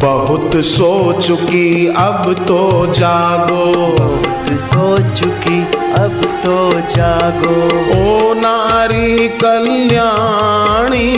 बहुत 0.00 0.56
सो 0.64 1.20
चुकी 1.22 1.86
अब 1.86 2.32
तो 2.48 2.86
जागो। 2.94 3.64
बहुत 3.98 4.60
सो 4.60 5.14
चुकी 5.14 5.60
अब 5.94 6.20
तो 6.44 6.56
जागो। 6.96 7.56
ओ 7.96 8.34
नारी 8.34 9.28
कल्याणी 9.28 11.08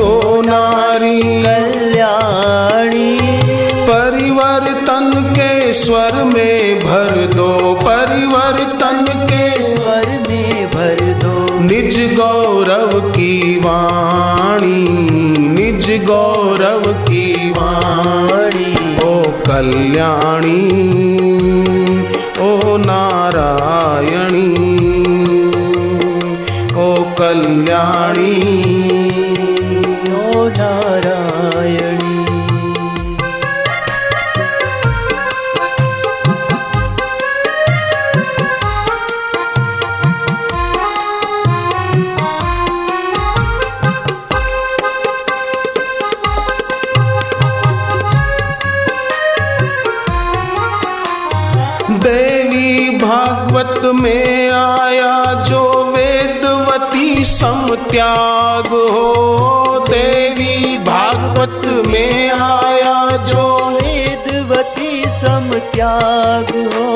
ओ 0.00 0.40
नारी 0.42 1.20
कल्याणी। 1.42 3.18
परिवर्तन 3.90 5.12
के 5.30 5.72
स्वर 5.72 6.22
में 6.24 6.78
भर 6.78 7.26
दो 7.34 7.74
परिवर्तन 7.74 9.04
के 9.30 9.74
स्वर 9.74 10.06
में 10.28 10.66
भर 10.66 11.00
दो। 11.24 11.34
निज 11.60 11.96
गौरव 12.16 13.00
की 13.10 13.58
वाणी 13.58 14.82
निज 15.48 15.86
गौरव 16.06 16.55
कल्याणी 19.56 20.58
ओ 22.40 22.76
नारायणी 22.78 24.48
ओ 26.76 26.88
कल्याणी 27.18 28.75
भागवत 53.46 53.84
में 53.94 54.50
आया 54.50 55.42
जो 55.42 55.60
वेदवती 55.92 57.24
सम 57.24 57.66
त्याग 57.90 58.66
हो। 58.66 59.84
देवी 59.88 60.78
भागवत 60.78 61.66
में 61.86 62.30
आया 62.30 63.16
जो 63.16 63.44
वेदवती 63.70 65.04
सम 65.10 65.48
त्याग 65.72 66.50
हो। 66.74 66.86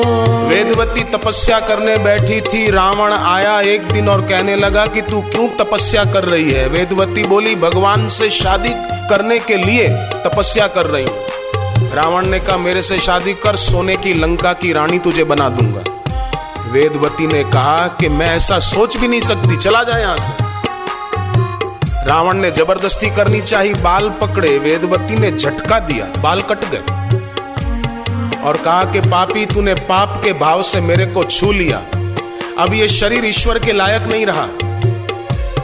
वेदवती 0.47 1.03
तपस्या 1.03 1.59
करने 1.59 1.97
बैठी 1.97 2.41
थी 2.41 2.69
रावण 2.71 3.13
आया 3.13 3.59
एक 3.61 3.87
दिन 3.91 4.09
और 4.09 4.21
कहने 4.21 4.55
लगा 4.55 4.85
कि 4.85 5.01
तू 5.01 5.21
क्यों 5.21 5.47
तपस्या 5.59 6.03
कर 6.05 6.25
रही 6.25 6.51
है? 6.51 6.67
वेदवती 6.67 7.23
बोली 7.23 7.55
भगवान 7.55 8.07
से 8.09 8.29
शादी 8.29 8.73
करने 9.09 9.39
के 9.39 9.55
लिए 9.55 9.87
तपस्या 10.25 10.67
कर 10.67 10.85
रही 10.85 11.05
हूँ। 11.05 11.89
रावण 11.93 12.27
ने 12.27 12.39
कहा 12.39 12.57
मेरे 12.57 12.81
से 12.81 12.97
शादी 12.97 13.33
कर 13.33 13.55
सोने 13.55 13.95
की 13.95 14.13
लंका 14.13 14.53
की 14.53 14.73
रानी 14.73 14.99
तुझे 14.99 15.23
बना 15.23 15.49
दूँगा। 15.49 16.00
वेदवती 16.71 17.27
ने 17.27 17.43
कहा 17.43 17.87
कि 17.87 18.09
मैं 18.09 18.35
ऐसा 18.35 18.59
सोच 18.59 18.97
भी 18.97 19.07
नहीं 19.07 19.21
सकती। 19.21 19.57
चला 19.57 19.83
जाए 19.83 20.01
यहाँ 20.01 20.17
से। 20.17 20.43
रावण 22.07 22.33
ने 22.33 22.51
ज़बरदस्ती 22.51 23.09
करनी 23.09 23.41
चाहिए, 23.41 23.73
बाल 23.73 24.09
पकड़े। 24.09 24.59
वेदवती 24.59 25.15
ने 25.15 25.31
झटका 25.31 25.79
दिया, 25.79 26.21
बाल 26.21 26.41
कट 26.41 26.59
गए। 26.65 26.77
और 28.41 28.57
कहा 28.57 28.83
कि, 28.83 28.99
पापी, 28.99 29.45
तूने 29.45 29.73
पाप 29.73 30.21
के 30.23 30.33
भाव 30.33 30.63
से 30.63 30.81
मेरे 30.81 31.05
को 31.05 31.23
छू 31.23 31.51
लिया। 31.51 31.77
अब 32.57 32.73
ये 32.73 32.89
शरीर 32.89 33.25
ईश्वर 33.25 33.59
के 33.59 33.73
लायक 33.73 34.01
नहीं 34.01 34.25
रहा। 34.25 34.47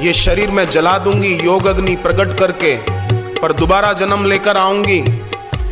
ये 0.02 0.14
शरीर 0.14 0.50
मैं 0.50 0.70
जला 0.70 0.98
दूँगी, 0.98 1.34
योग 1.34 1.66
अग्नि 1.66 1.96
प्रकट 1.96 2.40
करके। 2.40 2.76
पर 3.40 3.54
दोबारा 3.54 3.94
जन्म 3.94 4.26
लेकर 4.26 4.58
आऊँगी, 4.58 5.02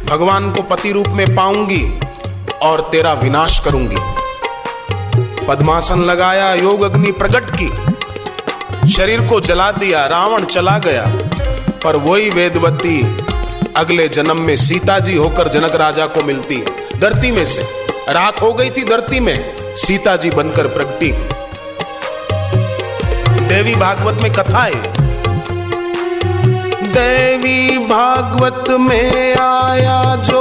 भगवान 0.09 0.51
को 0.51 0.61
पति 0.61 0.91
रूप 0.91 1.07
में 1.07 1.35
पाऊँगी 1.35 1.99
और 2.61 2.89
तेरा 2.91 3.13
विनाश 3.13 3.59
करूँगी। 3.59 4.24
पद्मासन 5.47 5.99
लगाया, 5.99 6.53
योग 6.53 6.81
अग्नि 6.81 7.11
प्रकट 7.11 7.45
की। 7.61 7.67
शरीर 8.93 9.21
को 9.21 9.41
जला 9.41 9.71
दिया, 9.71 10.05
रावण 10.05 10.45
चला 10.45 10.77
गया। 10.77 11.05
पर 11.83 11.95
वही 11.95 12.29
वेदवती 12.29 13.17
अगले 13.77 14.07
जन्म 14.07 14.37
में 14.37 14.57
सीता 14.57 14.99
जी 14.99 15.15
होकर 15.15 15.47
जनक 15.47 15.75
राजा 15.75 16.05
को 16.05 16.23
मिलती 16.23 16.55
है, 16.55 16.99
धरती 16.99 17.31
में 17.31 17.45
से। 17.45 17.61
रात 18.09 18.41
हो 18.41 18.53
गई 18.53 18.69
थी 18.69 18.83
धरती 18.83 19.19
में 19.19 19.55
सीता 19.61 20.15
जी 20.15 20.29
बनकर 20.29 20.67
प्रगटी। 20.67 21.11
देवी 23.45 23.75
भागवत 23.75 24.21
में 24.21 24.33
कथा 24.33 24.59
है। 24.59 25.05
देवी 26.91 27.77
भागवत 27.77 28.65
में 28.69 29.35
आया 29.35 30.15
जो 30.15 30.34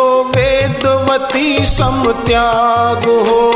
वेदवती 1.25 1.67
सम 1.67 2.13
त्याग 2.27 3.05
हो। 3.05 3.53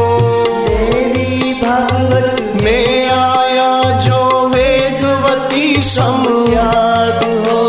देवी 0.68 1.54
भगवत 1.54 2.60
में 2.64 3.10
आया 3.10 4.00
जो 4.00 4.48
वेदवती 4.48 5.82
सम 5.82 6.22
त्याग 6.22 7.20
हो। 7.46 7.68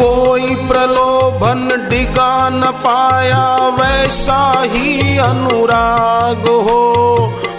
कोई 0.00 0.54
प्रलोभन 0.54 1.88
डिगा 1.90 2.48
न 2.48 2.62
पाया, 2.62 3.44
वैसा 3.68 4.62
ही 4.64 5.18
अनुराग 5.18 6.48
हो। 6.48 6.82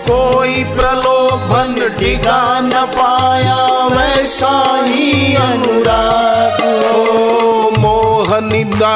कोई 0.10 0.64
प्रलोभन 0.64 1.96
डिगा 2.00 2.60
न 2.60 2.72
पाया, 2.72 3.88
वैसा 3.88 4.82
ही 4.86 5.36
अनुराग। 5.36 6.62
हो 6.62 7.74
मोह 7.80 8.40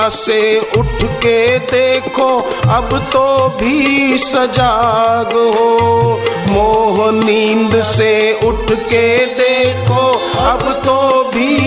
से 0.10 0.60
उठ 0.78 1.04
के 1.04 1.60
देखो, 1.60 2.28
अब 2.70 3.10
तो 3.14 3.48
भी 3.60 4.18
सजाग 4.18 5.28
हो। 5.28 6.20
मोह 6.50 7.12
नींद 7.12 7.82
से 7.82 8.40
उठ 8.44 8.72
के 8.72 9.26
देखो, 9.26 10.12
अब 10.38 10.82
तो 10.86 11.24
भी 11.36 11.58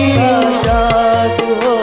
जाग 0.63 1.63
हो। 1.63 1.74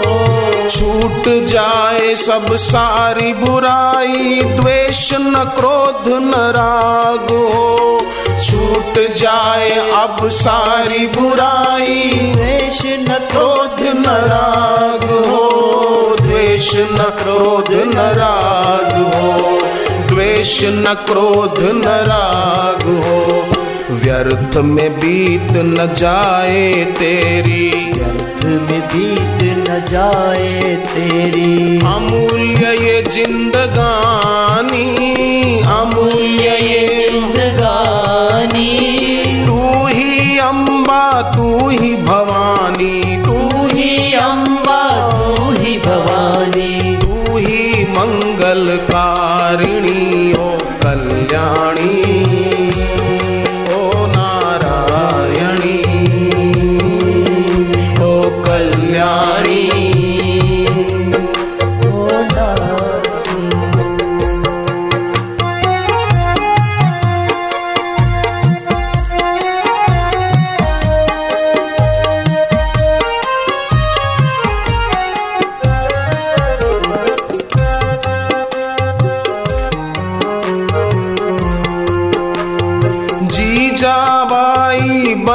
छूट 0.82 1.47
जाए 1.47 2.15
सब 2.15 2.56
सारी 2.56 3.32
बुराई, 3.32 4.43
द्वेष 4.43 5.12
न 5.12 5.53
क्रोध 5.59 6.09
न 6.09 6.32
राग 6.34 7.31
हो। 7.31 8.00
छूट 8.44 9.15
जाए 9.15 9.71
अब 9.71 10.28
सारी 10.28 11.06
बुराई, 11.06 12.32
द्वेष 12.37 12.82
न 12.84 13.19
क्रोध 13.32 13.81
न 13.81 14.03
राग 14.09 15.04
हो। 15.04 16.16
द्वेष 16.21 16.75
न 16.75 17.12
क्रोध 17.22 17.72
न 17.72 17.98
राग 17.98 18.92
हो। 19.15 19.62
द्वेष 20.09 20.65
न 20.65 20.97
क्रोध 21.06 21.62
न 21.62 21.88
राग 21.88 22.82
हो। 22.82 23.47
व्यर्थ 23.91 24.56
में 24.56 24.92
बीत 24.92 25.53
न 25.53 25.94
जाए 25.94 26.84
तेरी। 26.84 27.92
में 28.52 28.80
बीत 28.80 29.42
न 29.58 29.84
जाए 29.90 30.76
तेरी। 30.86 31.78
अमूल्य 31.78 32.72
ये 32.84 33.02
जिंदगानी 33.02 34.86
अमूल्य 35.62 36.44
ये 36.44 37.08
जिंदगानी। 37.10 38.72
तू 39.46 39.86
ही 39.86 40.38
अम्बा 40.38 41.22
तू 41.36 41.68
ही 41.68 41.96
भवानी 41.96 43.22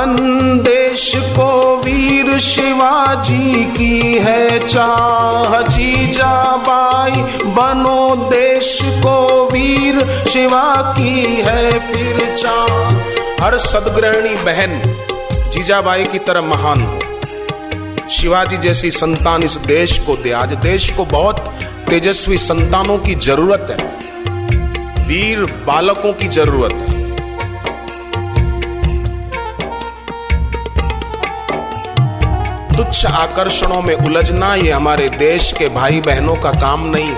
जीजाबाई 0.07 0.63
देश 0.63 1.11
को 1.15 1.77
वीर 1.77 2.39
शिवाजी 2.39 3.65
की 3.65 4.17
है 4.17 4.67
चाह। 4.67 5.61
जीजाबाई 5.61 7.11
बनो 7.51 8.15
देश 8.15 8.79
को 8.83 9.49
वीर 9.53 10.25
शिवा 10.33 10.95
की 10.97 11.25
है 11.41 11.71
फिर 11.79 12.35
चाह। 12.35 13.45
हर 13.45 13.57
सदग्रहणी 13.57 14.35
बहन 14.35 14.81
जीजाबाई 15.51 16.05
की 16.05 16.19
तरह 16.19 16.41
महान 16.41 16.81
हो। 16.81 16.99
शिवाजी 18.09 18.57
जैसी 18.57 18.91
संतान 18.91 19.43
इस 19.43 19.57
देश 19.57 19.99
को 19.99 20.15
दे। 20.15 20.31
आज 20.31 20.53
देश 20.53 20.89
को 20.89 21.05
बहुत 21.05 21.39
तेजस्वी 21.89 22.37
संतानों 22.37 22.97
की 22.97 23.15
ज़रूरत 23.15 23.67
है। 23.69 23.87
वीर 25.07 25.39
बालकों 25.39 26.13
की 26.13 26.27
ज़रूरत 26.27 26.73
है। 26.73 26.96
तुच्छ 32.77 33.05
आकर्षणों 33.05 33.81
में 33.81 33.95
उलझना 33.95 34.55
ये 34.55 34.71
हमारे 34.71 35.09
देश 35.09 35.53
के 35.59 35.69
भाई 35.69 36.01
बहनों 36.01 36.35
का 36.35 36.51
काम 36.51 36.85
नहीं 36.95 37.11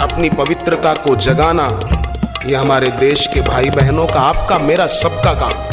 अपनी 0.00 0.30
पवित्रता 0.30 0.94
को 0.94 1.16
जगाना 1.16 1.80
ये 2.46 2.54
हमारे 2.54 2.90
देश 2.90 3.26
के 3.26 3.40
भाई 3.40 3.70
बहनों 3.70 4.06
का, 4.06 4.20
आपका, 4.20 4.58
मेरा 4.58 4.86
सबका 4.86 5.32
काम। 5.32 5.67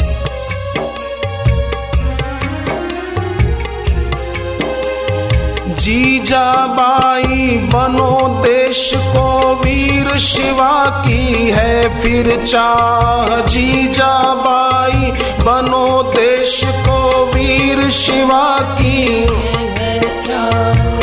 जीजाबाई 5.78 7.68
बनो 7.74 8.42
देश 8.46 8.94
को 8.96 9.54
वीर 9.54 10.18
शिवा 10.18 11.04
की 11.06 11.50
है 11.50 12.02
फिर 12.02 12.44
चाह। 12.44 13.46
जीजाबाई 13.46 15.10
बनो 15.44 16.02
देश 16.02 16.62
को 16.64 17.26
वीर 17.34 17.90
शिवा 17.90 18.58
की 18.60 19.26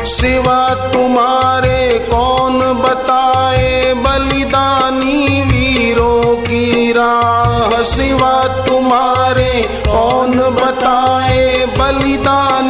सिवा 0.06 0.76
तुम्हारे 0.94 2.08
कौन 2.12 2.60
बताए? 2.60 3.94
बलिदानी 3.94 5.42
वीरों 5.42 6.36
की 6.36 6.92
राह। 6.92 7.84
सिवा 7.84 8.44
तुम्हारे 8.68 9.82
कौन 9.88 10.32
बताए? 10.32 11.66
बलिदानी 11.66 12.63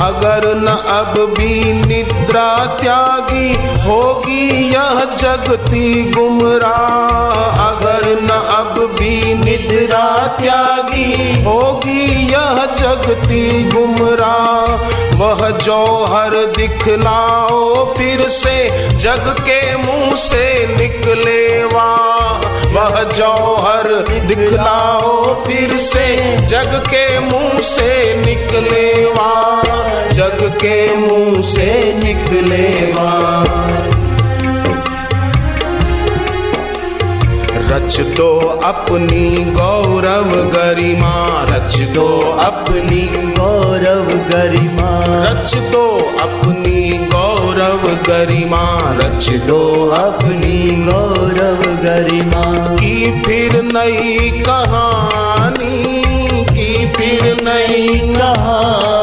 अगर 0.00 0.44
न 0.56 0.68
अब 0.92 1.14
भी 1.38 1.72
निद्रा 1.72 2.48
त्यागी 2.80 3.48
होगी 3.82 4.72
यह 4.72 4.98
जगती 5.18 6.04
गुमराह। 6.10 7.36
अगर 7.66 8.04
न 8.22 8.28
अब 8.56 8.78
भी 8.98 9.34
निद्रा 9.34 10.06
त्यागी 10.40 11.42
होगी 11.44 12.04
यह 12.32 12.64
जगती 13.26 13.62
गुमराह, 13.64 14.90
वह 15.18 15.50
जौहर 15.58 16.34
दिखलाओ, 16.56 17.94
फिर 17.94 18.28
से 18.28 18.68
जग 18.98 19.34
के 19.40 19.76
मुँह 19.76 20.14
से 20.14 20.66
निकले 20.76 21.64
वाह। 21.64 22.46
वह 22.76 23.02
जौहर 23.12 23.88
दिखलाओ, 24.26 25.34
फिर 25.44 25.76
से 25.78 26.06
जग 26.46 26.82
के 26.86 27.18
मुँह 27.18 27.60
से 27.60 28.16
निकले 28.26 29.04
वाह। 29.04 30.10
जग 30.10 30.52
के 30.56 30.96
मुँह 30.96 31.42
से 31.42 31.72
निकले 32.04 32.92
वाह। 32.92 33.95
रच 37.76 38.00
दो 38.00 38.60
अपनी 38.64 39.44
गौरव 39.44 40.30
गरिमा। 40.30 41.44
रच 41.48 41.76
दो 41.76 42.20
अपनी 42.40 43.06
गौरव 43.38 44.36
गरिमा। 44.36 45.04
रच 45.06 45.54
दो 45.54 46.12
अपनी 46.20 46.98
गौरव 46.98 47.88
गरिमा। 47.88 48.94
रच 48.96 49.28
दो 49.28 49.90
अपनी 49.90 50.84
गौरव 50.84 51.76
गरिमा। 51.76 52.74
की 52.74 53.22
फिर 53.22 53.62
नई 53.62 54.30
कहानी 54.30 55.94
की 56.44 56.86
फिर 56.86 57.36
नई 57.42 57.98
कहानी। 57.98 58.95